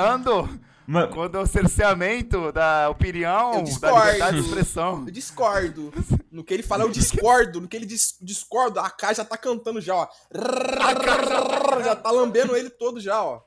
[0.89, 5.03] Mano, Quando é o cerceamento da opinião, Eu da liberdade de expressão.
[5.05, 5.93] Eu discordo.
[6.31, 7.61] No que ele fala, eu discordo.
[7.61, 10.07] No que ele dis discordo, a AK já tá cantando já, ó.
[11.83, 13.41] Já tá lambendo ele todo já, ó.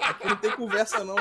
[0.00, 1.16] Aqui não tem conversa, não.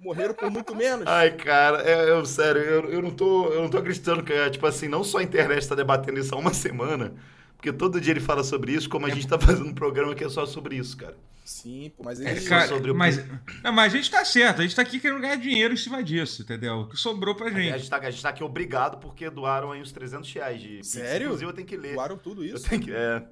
[0.00, 1.06] Morreram por muito menos.
[1.06, 4.50] Ai, cara, é, eu, sério, eu, eu, não tô, eu não tô acreditando que, é,
[4.50, 7.14] tipo assim, não só a internet tá debatendo isso há uma semana,
[7.62, 10.24] porque todo dia ele fala sobre isso, como a gente tá fazendo um programa que
[10.24, 11.16] é só sobre isso, cara.
[11.44, 12.40] Sim, pô, mas É, ele.
[12.44, 13.24] cara, sobre o- mas,
[13.62, 16.02] não, mas a gente tá certo, a gente tá aqui querendo ganhar dinheiro em cima
[16.02, 16.80] disso, entendeu?
[16.80, 17.78] O que sobrou pra A gente.
[17.78, 20.84] gente, tá, a gente tá aqui obrigado porque doaram aí uns 300 reais de.
[20.84, 21.26] Sério?
[21.26, 21.94] Inclusive eu tenho que ler.
[21.94, 22.68] Doaram tudo Eu isso.
[22.68, 23.22] tenho que, é.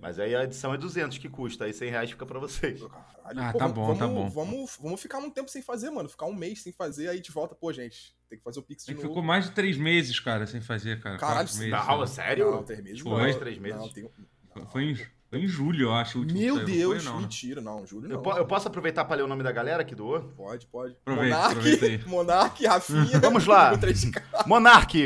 [0.00, 2.80] Mas aí a edição é 200 que custa, aí 100 reais fica pra vocês.
[2.82, 4.28] Caralho, Ah, pô, tá bom, vamos, tá bom.
[4.28, 6.08] Vamos, vamos ficar um tempo sem fazer, mano.
[6.08, 7.54] Ficar um mês sem fazer, aí gente volta.
[7.54, 9.08] Pô, gente, tem que fazer o Pix de gente novo.
[9.08, 11.18] ficou mais de três meses, cara, sem fazer, cara.
[11.18, 12.06] Caralho, meses, Não, lá.
[12.06, 12.50] sério?
[12.50, 13.00] Não, três meses.
[13.00, 13.12] Foi.
[13.12, 13.18] não.
[13.18, 13.78] Mais três meses?
[13.78, 14.10] Não, tem...
[14.56, 14.66] não.
[14.66, 16.18] Foi em, foi em julho, eu acho.
[16.18, 17.22] o último que Meu saiu, Deus, foi, não, né?
[17.22, 18.16] mentira, não, Júlio não.
[18.16, 20.20] Eu, po- eu posso aproveitar pra ler o nome da galera que doou?
[20.36, 20.94] Pode, pode.
[21.04, 21.36] Aproveita.
[21.36, 23.18] Monark, Monark, Rafinha.
[23.20, 23.72] Vamos lá.
[23.72, 24.96] o 3K, Monark,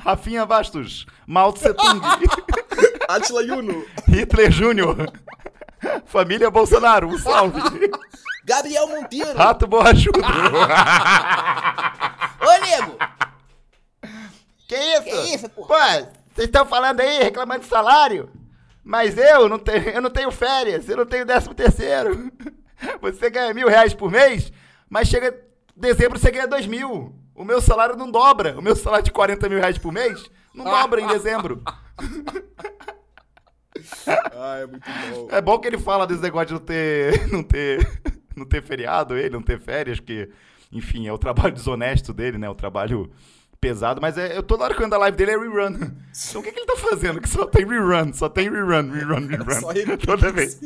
[0.00, 2.00] Rafinha Bastos, Mao Tse Tung,
[3.08, 4.96] Atila Yuno, Hitler Júnior,
[6.06, 7.60] Família Bolsonaro, um salve.
[8.44, 9.38] Gabriel Monteiro.
[9.38, 10.20] Rato Borrachudo.
[12.40, 12.96] Ô, nego!
[14.68, 15.02] Que isso?
[15.02, 15.66] Que isso, pô?
[15.66, 18.30] Pô, vocês estão falando aí, reclamando de salário?
[18.82, 22.30] Mas eu não tenho, eu não tenho férias, eu não tenho décimo terceiro.
[23.00, 24.52] Você ganha mil reais por mês,
[24.90, 25.34] mas chega
[25.74, 27.14] dezembro você ganha dois mil.
[27.34, 28.58] O meu salário não dobra.
[28.58, 31.62] O meu salário de 40 mil reais por mês não dobra em dezembro.
[34.06, 35.28] Ah, é muito bom.
[35.30, 38.00] É bom que ele fala desse negócio de não ter, não ter,
[38.36, 40.30] não ter feriado, ele não ter férias, porque,
[40.72, 42.48] enfim, é o trabalho desonesto dele, né?
[42.48, 43.10] O trabalho
[43.60, 45.74] pesado, mas é, eu toda hora que eu ando na live dele é rerun.
[45.74, 47.20] Então o que, que ele tá fazendo?
[47.20, 49.60] Que só tem rerun, só tem rerun, rerun, rerun.
[49.60, 50.60] Só ele toda vez.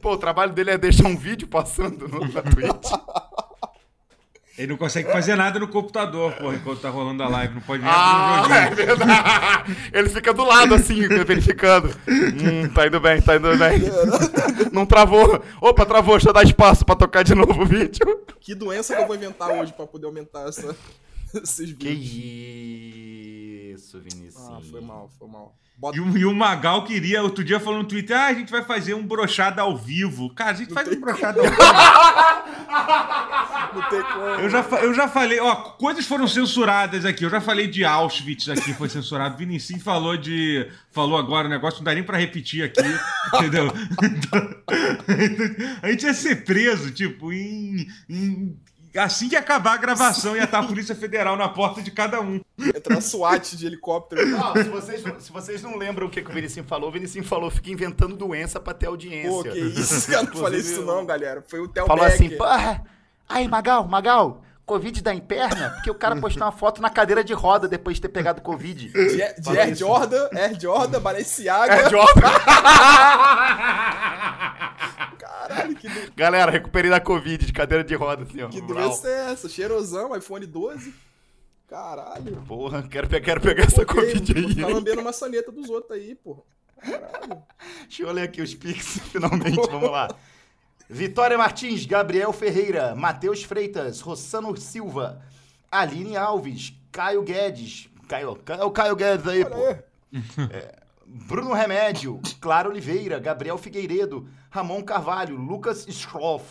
[0.00, 2.90] Pô, o trabalho dele é deixar um vídeo passando no, na Twitch.
[4.56, 7.54] Ele não consegue fazer nada no computador, porra, enquanto tá rolando a live.
[7.54, 9.76] Não pode nem Ah, abrir um é verdade.
[9.92, 11.88] Ele fica do lado assim, verificando.
[12.08, 13.80] Hum, tá indo bem, tá indo bem.
[14.72, 15.42] Não travou.
[15.60, 18.20] Opa, travou, deixa eu dar espaço pra tocar de novo o vídeo.
[18.40, 20.76] Que doença que eu vou inventar hoje pra poder aumentar essa,
[21.42, 21.88] esses Que
[23.74, 24.48] isso, Vinicius.
[24.48, 25.54] Ah, foi mal, foi mal.
[25.76, 25.96] Bota...
[25.96, 28.62] E o, e o Magal queria, outro dia falou no Twitter, ah, a gente vai
[28.62, 30.32] fazer um brochada ao vivo.
[30.32, 31.56] Cara, a gente faz um brochada ao vivo.
[33.74, 34.24] Não tem como.
[34.24, 37.24] Eu já, eu já falei, ó, coisas foram censuradas aqui.
[37.24, 39.36] Eu já falei de Auschwitz aqui, foi censurado.
[39.36, 40.68] Vinicius falou de.
[40.92, 42.80] Falou agora o negócio, não dá nem pra repetir aqui,
[43.34, 43.66] entendeu?
[44.00, 44.54] Então,
[45.82, 47.88] a gente ia ser preso, tipo, em.
[48.08, 48.56] em-
[48.98, 52.40] assim que acabar a gravação, ia estar a Polícia Federal na porta de cada um.
[52.58, 54.26] Entrar SWAT de helicóptero.
[54.26, 57.24] Não, se vocês, se vocês não lembram o que, que o Vinicinho falou, o Vinicinho
[57.24, 59.30] falou, fica inventando doença pra ter audiência.
[59.30, 60.24] Pô, que isso, cara.
[60.24, 61.42] Não falei isso não, galera.
[61.46, 62.26] Foi o Theo Falou Becker.
[62.26, 62.84] assim, porra,
[63.28, 65.70] aí Magal, Magal, Covid dá em perna?
[65.70, 68.88] Porque o cara postou uma foto na cadeira de roda depois de ter pegado Covid.
[68.88, 69.80] De, de Air isso.
[69.80, 71.74] Jordan, Air Jordan, Balenciaga.
[71.74, 72.22] É, Jordan.
[75.64, 78.48] Caralho, que, do- Galera, recuperei da Covid de cadeira de roda, assim, ó.
[78.48, 79.48] que doença é essa?
[79.48, 80.94] Cheirosão, iPhone 12.
[81.68, 82.36] Caralho.
[82.46, 84.74] Porra, quero, quero pegar essa Covid ficar aí.
[84.74, 86.44] lambendo maçaneta dos outros aí, pô.
[86.80, 87.42] Caralho.
[87.82, 90.14] Deixa eu ler aqui os pics, finalmente, vamos lá.
[90.88, 95.22] Vitória Martins, Gabriel Ferreira, Matheus Freitas, Rossano Silva,
[95.70, 97.88] Aline Alves, Caio Guedes.
[98.06, 99.56] Caio, é o Caio Guedes aí, pô.
[99.56, 100.83] Olha
[101.14, 106.44] Bruno Remédio, Clara Oliveira, Gabriel Figueiredo, Ramon Carvalho, Lucas Schroff,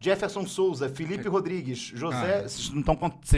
[0.00, 2.42] Jefferson Souza, Felipe Rodrigues, José.
[2.44, 2.48] Ah.
[2.48, 2.70] Vocês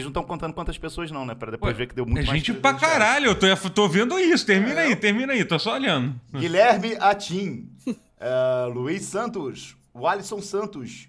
[0.05, 1.35] não estão contando quantas pessoas, não, né?
[1.35, 2.99] Pra depois Ué, ver que deu muito É mais gente pra 300 reais.
[3.03, 4.47] caralho, eu tô, tô vendo isso.
[4.47, 6.15] Termina aí, termina aí, tô só olhando.
[6.33, 7.69] Guilherme Atim,
[8.21, 11.09] eh, Luiz Santos, o Alisson Santos.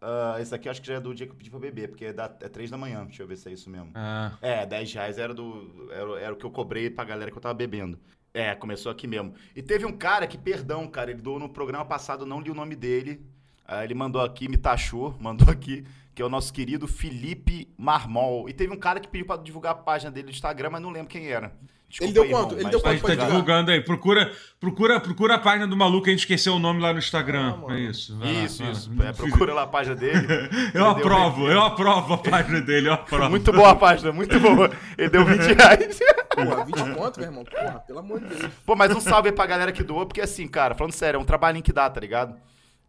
[0.00, 1.88] Ah, esse aqui eu acho que já é do dia que eu pedi pra beber,
[1.88, 3.04] porque é, da, é 3 da manhã.
[3.04, 3.90] Deixa eu ver se é isso mesmo.
[3.94, 7.36] Ah, É, 10 reais era, do, era, era o que eu cobrei pra galera que
[7.36, 7.98] eu tava bebendo.
[8.34, 9.34] É, começou aqui mesmo.
[9.54, 12.54] E teve um cara que, perdão, cara, ele doou no programa passado, não li o
[12.54, 13.20] nome dele.
[13.64, 18.48] Aí ele mandou aqui, me taxou, mandou aqui, que é o nosso querido Felipe Marmol.
[18.48, 20.90] E teve um cara que pediu pra divulgar a página dele do Instagram, mas não
[20.90, 21.54] lembro quem era.
[21.92, 22.52] Desculpa deu aí, quanto?
[22.54, 22.92] irmão, Ele deu a quanto?
[23.08, 23.80] gente tá divulgando aí.
[23.82, 27.58] Procura, procura, procura a página do maluco, a gente esqueceu o nome lá no Instagram.
[27.68, 28.16] Ah, é isso.
[28.18, 28.70] vai lá, Isso, lá.
[28.70, 28.90] isso.
[29.02, 30.26] É, procura lá a página dele.
[30.74, 33.28] Eu Ele aprovo, 20 eu aprovo a página dele, eu aprovo.
[33.30, 34.70] Muito boa a página, muito boa.
[34.96, 35.98] Ele deu 20 reais.
[36.34, 37.44] Porra, 20 conto, meu irmão.
[37.44, 38.52] Porra, pelo amor de Deus.
[38.64, 41.20] Pô, mas um salve aí pra galera que doou, porque assim, cara, falando sério, é
[41.20, 42.34] um trabalhinho que dá, tá ligado?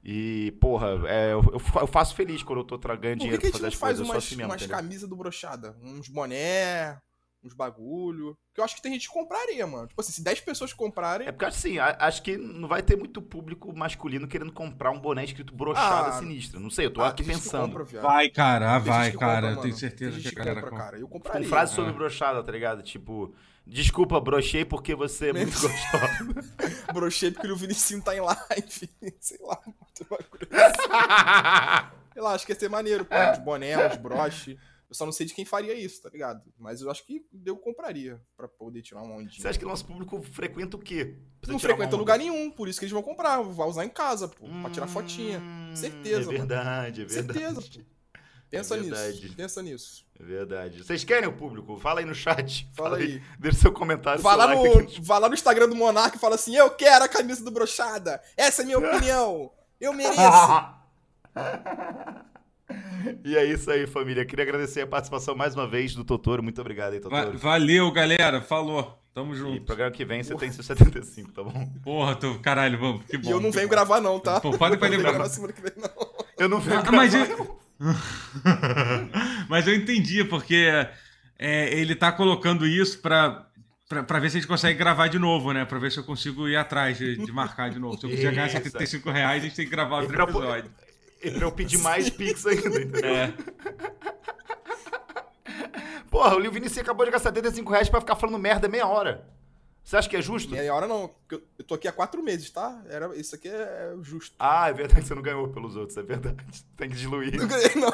[0.06, 3.30] E, porra, é, eu, eu fa- eu faço feliz quando eu tô tra- ganhando Por
[3.30, 4.36] que, dinheiro que a pra gente fazer não as coisas, eu faz sou umas, assim
[4.36, 5.76] mesmo, umas camisas do brochada?
[5.82, 6.98] Uns boné,
[7.44, 8.38] uns bagulho.
[8.54, 9.88] Que eu acho que tem gente que compraria, mano.
[9.88, 11.28] Tipo assim, se 10 pessoas comprarem.
[11.28, 15.24] É porque assim, acho que não vai ter muito público masculino querendo comprar um boné
[15.26, 16.60] escrito brochada Ah, sinistra.
[16.60, 17.76] Não sei, eu tô ah, aqui pensando.
[17.78, 18.02] compra.
[18.02, 19.36] Vai, cara, Tem vai, cara.
[19.42, 20.86] compra, eu tenho certeza que a galera compra, compra.
[20.86, 20.98] cara.
[21.00, 21.48] Eu Com compraria.
[21.50, 21.94] frase sobre É.
[21.94, 22.84] brochada, tá ligado?
[22.84, 23.34] Tipo,
[23.66, 26.44] desculpa, brochei porque você é muito gostosa.
[26.94, 28.90] Brochei porque o Vinicinho tá em live.
[29.20, 29.60] Sei lá.
[29.66, 30.48] muito bagulho.
[32.14, 33.16] Sei lá, acho que ia ser maneiro, pô.
[33.16, 34.58] Uns boné, uns broche.
[34.94, 36.44] Eu só não sei de quem faria isso, tá ligado?
[36.56, 39.42] Mas eu acho que eu compraria pra poder tirar uma ondinha.
[39.42, 41.18] Você acha que o nosso público frequenta o quê?
[41.48, 43.42] Não frequenta lugar nenhum, por isso que eles vão comprar.
[43.42, 44.46] Vai usar em casa, pô.
[44.62, 45.42] Pra tirar Hum, fotinha.
[45.74, 46.38] Certeza, É mano.
[46.38, 47.40] verdade, é verdade.
[47.40, 47.94] Certeza, pô.
[48.52, 49.22] Pensa verdade.
[49.24, 49.36] nisso.
[49.36, 50.06] Pensa nisso.
[50.20, 50.84] É verdade.
[50.84, 51.76] Vocês querem o público?
[51.80, 52.70] Fala aí no chat.
[52.76, 53.20] Fala aí.
[53.40, 54.22] Deixa seu comentário.
[54.22, 56.70] Seu lá, like aqui no, vai lá no Instagram do Monark e fala assim: Eu
[56.70, 58.22] quero a camisa do Brochada.
[58.38, 59.52] Essa é minha opinião.
[59.82, 60.20] Eu mereço.
[63.24, 64.26] e é isso aí, família.
[64.26, 66.42] Queria agradecer a participação mais uma vez do Totoro.
[66.42, 67.38] Muito obrigado aí, Totoro.
[67.38, 68.42] Valeu, galera.
[68.42, 69.00] Falou.
[69.14, 69.62] Tamo E junto.
[69.66, 71.70] programa que vem você tem seus 75, tá bom?
[71.84, 73.06] Porra, tô, caralho, vamos.
[73.06, 73.30] Que bom.
[73.30, 73.76] E eu não que venho bom.
[73.76, 74.40] gravar, não, tá?
[74.42, 75.30] Pô, pode- Eu não venho gravar.
[75.30, 75.90] semana que vem, não.
[76.40, 77.44] Eu não venho Ah, mas, gravar.
[77.44, 77.60] eu...
[79.48, 80.66] mas eu entendi, porque
[81.38, 83.46] é, ele tá colocando isso pra,
[83.88, 85.64] pra, pra ver se a gente consegue gravar de novo, né?
[85.64, 88.00] Pra ver se eu consigo ir atrás de, de marcar de novo.
[88.00, 88.58] Se eu quiser ganhar Isso.
[88.58, 90.72] 75 reais, a gente tem que gravar outro E episódio.
[91.24, 93.16] E pra eu pedir mais pix ainda, entendeu?
[93.16, 93.34] É.
[96.10, 99.28] Porra, o Lil Vinicius acabou de gastar 75 reais pra ficar falando merda meia hora.
[99.84, 100.52] Você acha que é justo?
[100.52, 101.14] Meia hora não.
[101.30, 102.82] Eu eu tô aqui há quatro meses, tá?
[102.88, 104.34] Era, isso aqui é justo.
[104.40, 106.38] Ah, é verdade, você não ganhou pelos outros, é verdade.
[106.78, 107.92] Tem que diluir Não ganhei, não.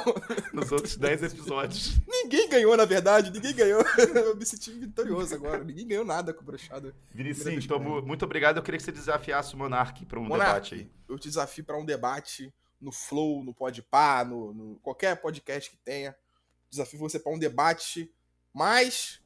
[0.53, 1.99] nos outros 10 episódios.
[2.07, 3.31] Ninguém ganhou, na verdade.
[3.31, 3.81] Ninguém ganhou.
[4.13, 5.63] Eu me senti vitorioso agora.
[5.63, 6.93] Ninguém ganhou nada com o Brochada.
[7.11, 8.57] Vinicius, então, mu- muito obrigado.
[8.57, 10.91] Eu queria que você desafiasse o Monark pra um Monark, debate aí.
[11.07, 15.77] Eu te desafio pra um debate no Flow, no Podpah, no, no qualquer podcast que
[15.77, 16.15] tenha.
[16.69, 18.11] Desafio você pra um debate,
[18.53, 19.19] mas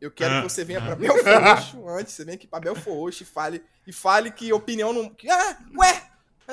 [0.00, 0.42] eu quero Ah.
[0.42, 3.62] que você venha pra Belfor Roxo antes, você venha aqui pra Belfor Roxo e fale,
[3.86, 5.14] e fale que opinião não...
[5.30, 5.99] Ah, ué,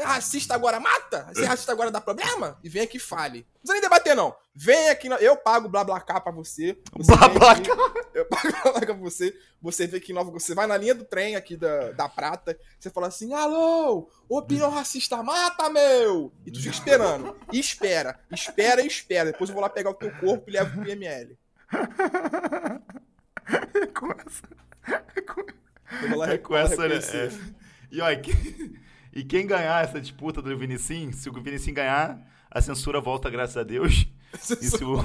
[0.04, 1.30] racista agora mata?
[1.34, 2.58] Ser racista agora dá problema?
[2.64, 3.40] E vem aqui e fale.
[3.40, 4.36] Não precisa nem debater, não.
[4.56, 6.78] Vem aqui, eu pago o BlaBlaCar pra você.
[6.94, 7.78] você vem aqui- Blablacar.
[8.14, 11.04] eu pago a placa pra você, você vê que nova, você vai na linha do
[11.06, 16.34] trem aqui da, da prata, você fala assim, alô, opinião racista mata, meu!
[16.46, 17.36] E tu fica esperando.
[17.52, 19.32] E espera, espera e espera.
[19.32, 21.38] Depois eu vou lá pegar o teu corpo e levo pro PML.
[23.94, 24.44] com essa.
[26.04, 26.96] Eu vou lá, É com essa, né?
[26.96, 27.30] É.
[27.92, 28.80] E olha, que-
[29.18, 32.20] E quem ganhar essa disputa do Vinicim, se o Vinicim ganhar,
[32.52, 34.06] a censura volta, graças a Deus.
[34.62, 34.96] E se o...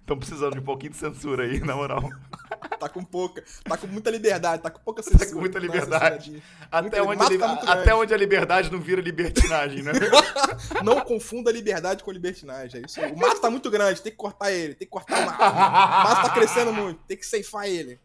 [0.00, 2.02] Estão precisando de um pouquinho de censura aí, na moral.
[2.80, 3.44] tá com pouca.
[3.62, 5.24] Tá com muita liberdade, tá com pouca censura.
[5.26, 6.42] Tá com muita liberdade.
[6.72, 9.92] Até, Muita- onde, li- tá até onde a liberdade não vira libertinagem, né?
[10.82, 12.82] Não confunda liberdade com liberdinagem.
[12.82, 13.12] É isso aí.
[13.12, 15.40] O mato tá muito grande, tem que cortar ele, tem que cortar o mato.
[15.40, 18.00] O mato tá crescendo muito, tem que ceifar ele.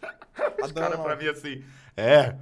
[0.00, 0.14] Tá
[0.64, 1.62] Os caras pra mim assim,
[1.96, 2.34] é,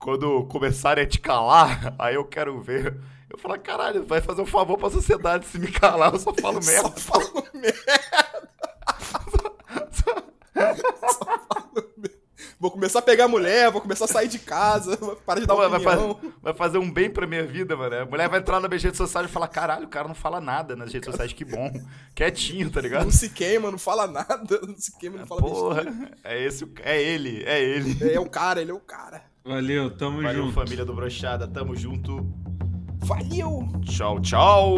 [0.00, 2.96] quando começarem a te calar, aí eu quero ver.
[3.28, 6.60] Eu falo, caralho, vai fazer um favor pra sociedade se me calar, eu só falo
[6.60, 6.90] Só merda.
[7.00, 7.78] falo merda.
[9.92, 10.08] Só
[11.24, 12.20] falo merda.
[12.58, 15.54] Vou começar a pegar mulher, vou começar a sair de casa, vou parar de dar
[15.54, 16.14] Pô, vai, opinião.
[16.14, 17.96] fa- vai fazer um bem pra minha vida, mano.
[18.00, 20.42] A mulher vai entrar nas minhas redes sociais e falar, caralho, o cara não fala
[20.42, 21.70] nada nas redes sociais, que bom.
[22.14, 23.04] Quietinho, tá ligado?
[23.04, 26.18] Não se queima, não fala nada, não se queima, não fala Porra, besteira.
[26.24, 27.96] é esse, é ele, é ele.
[28.10, 29.22] É, é o cara, ele é o cara.
[29.44, 30.52] Valeu, tamo Valeu, junto.
[30.54, 32.26] família do Brochada, tamo junto.
[32.98, 33.66] Valeu!
[33.82, 34.76] Tchau, tchau.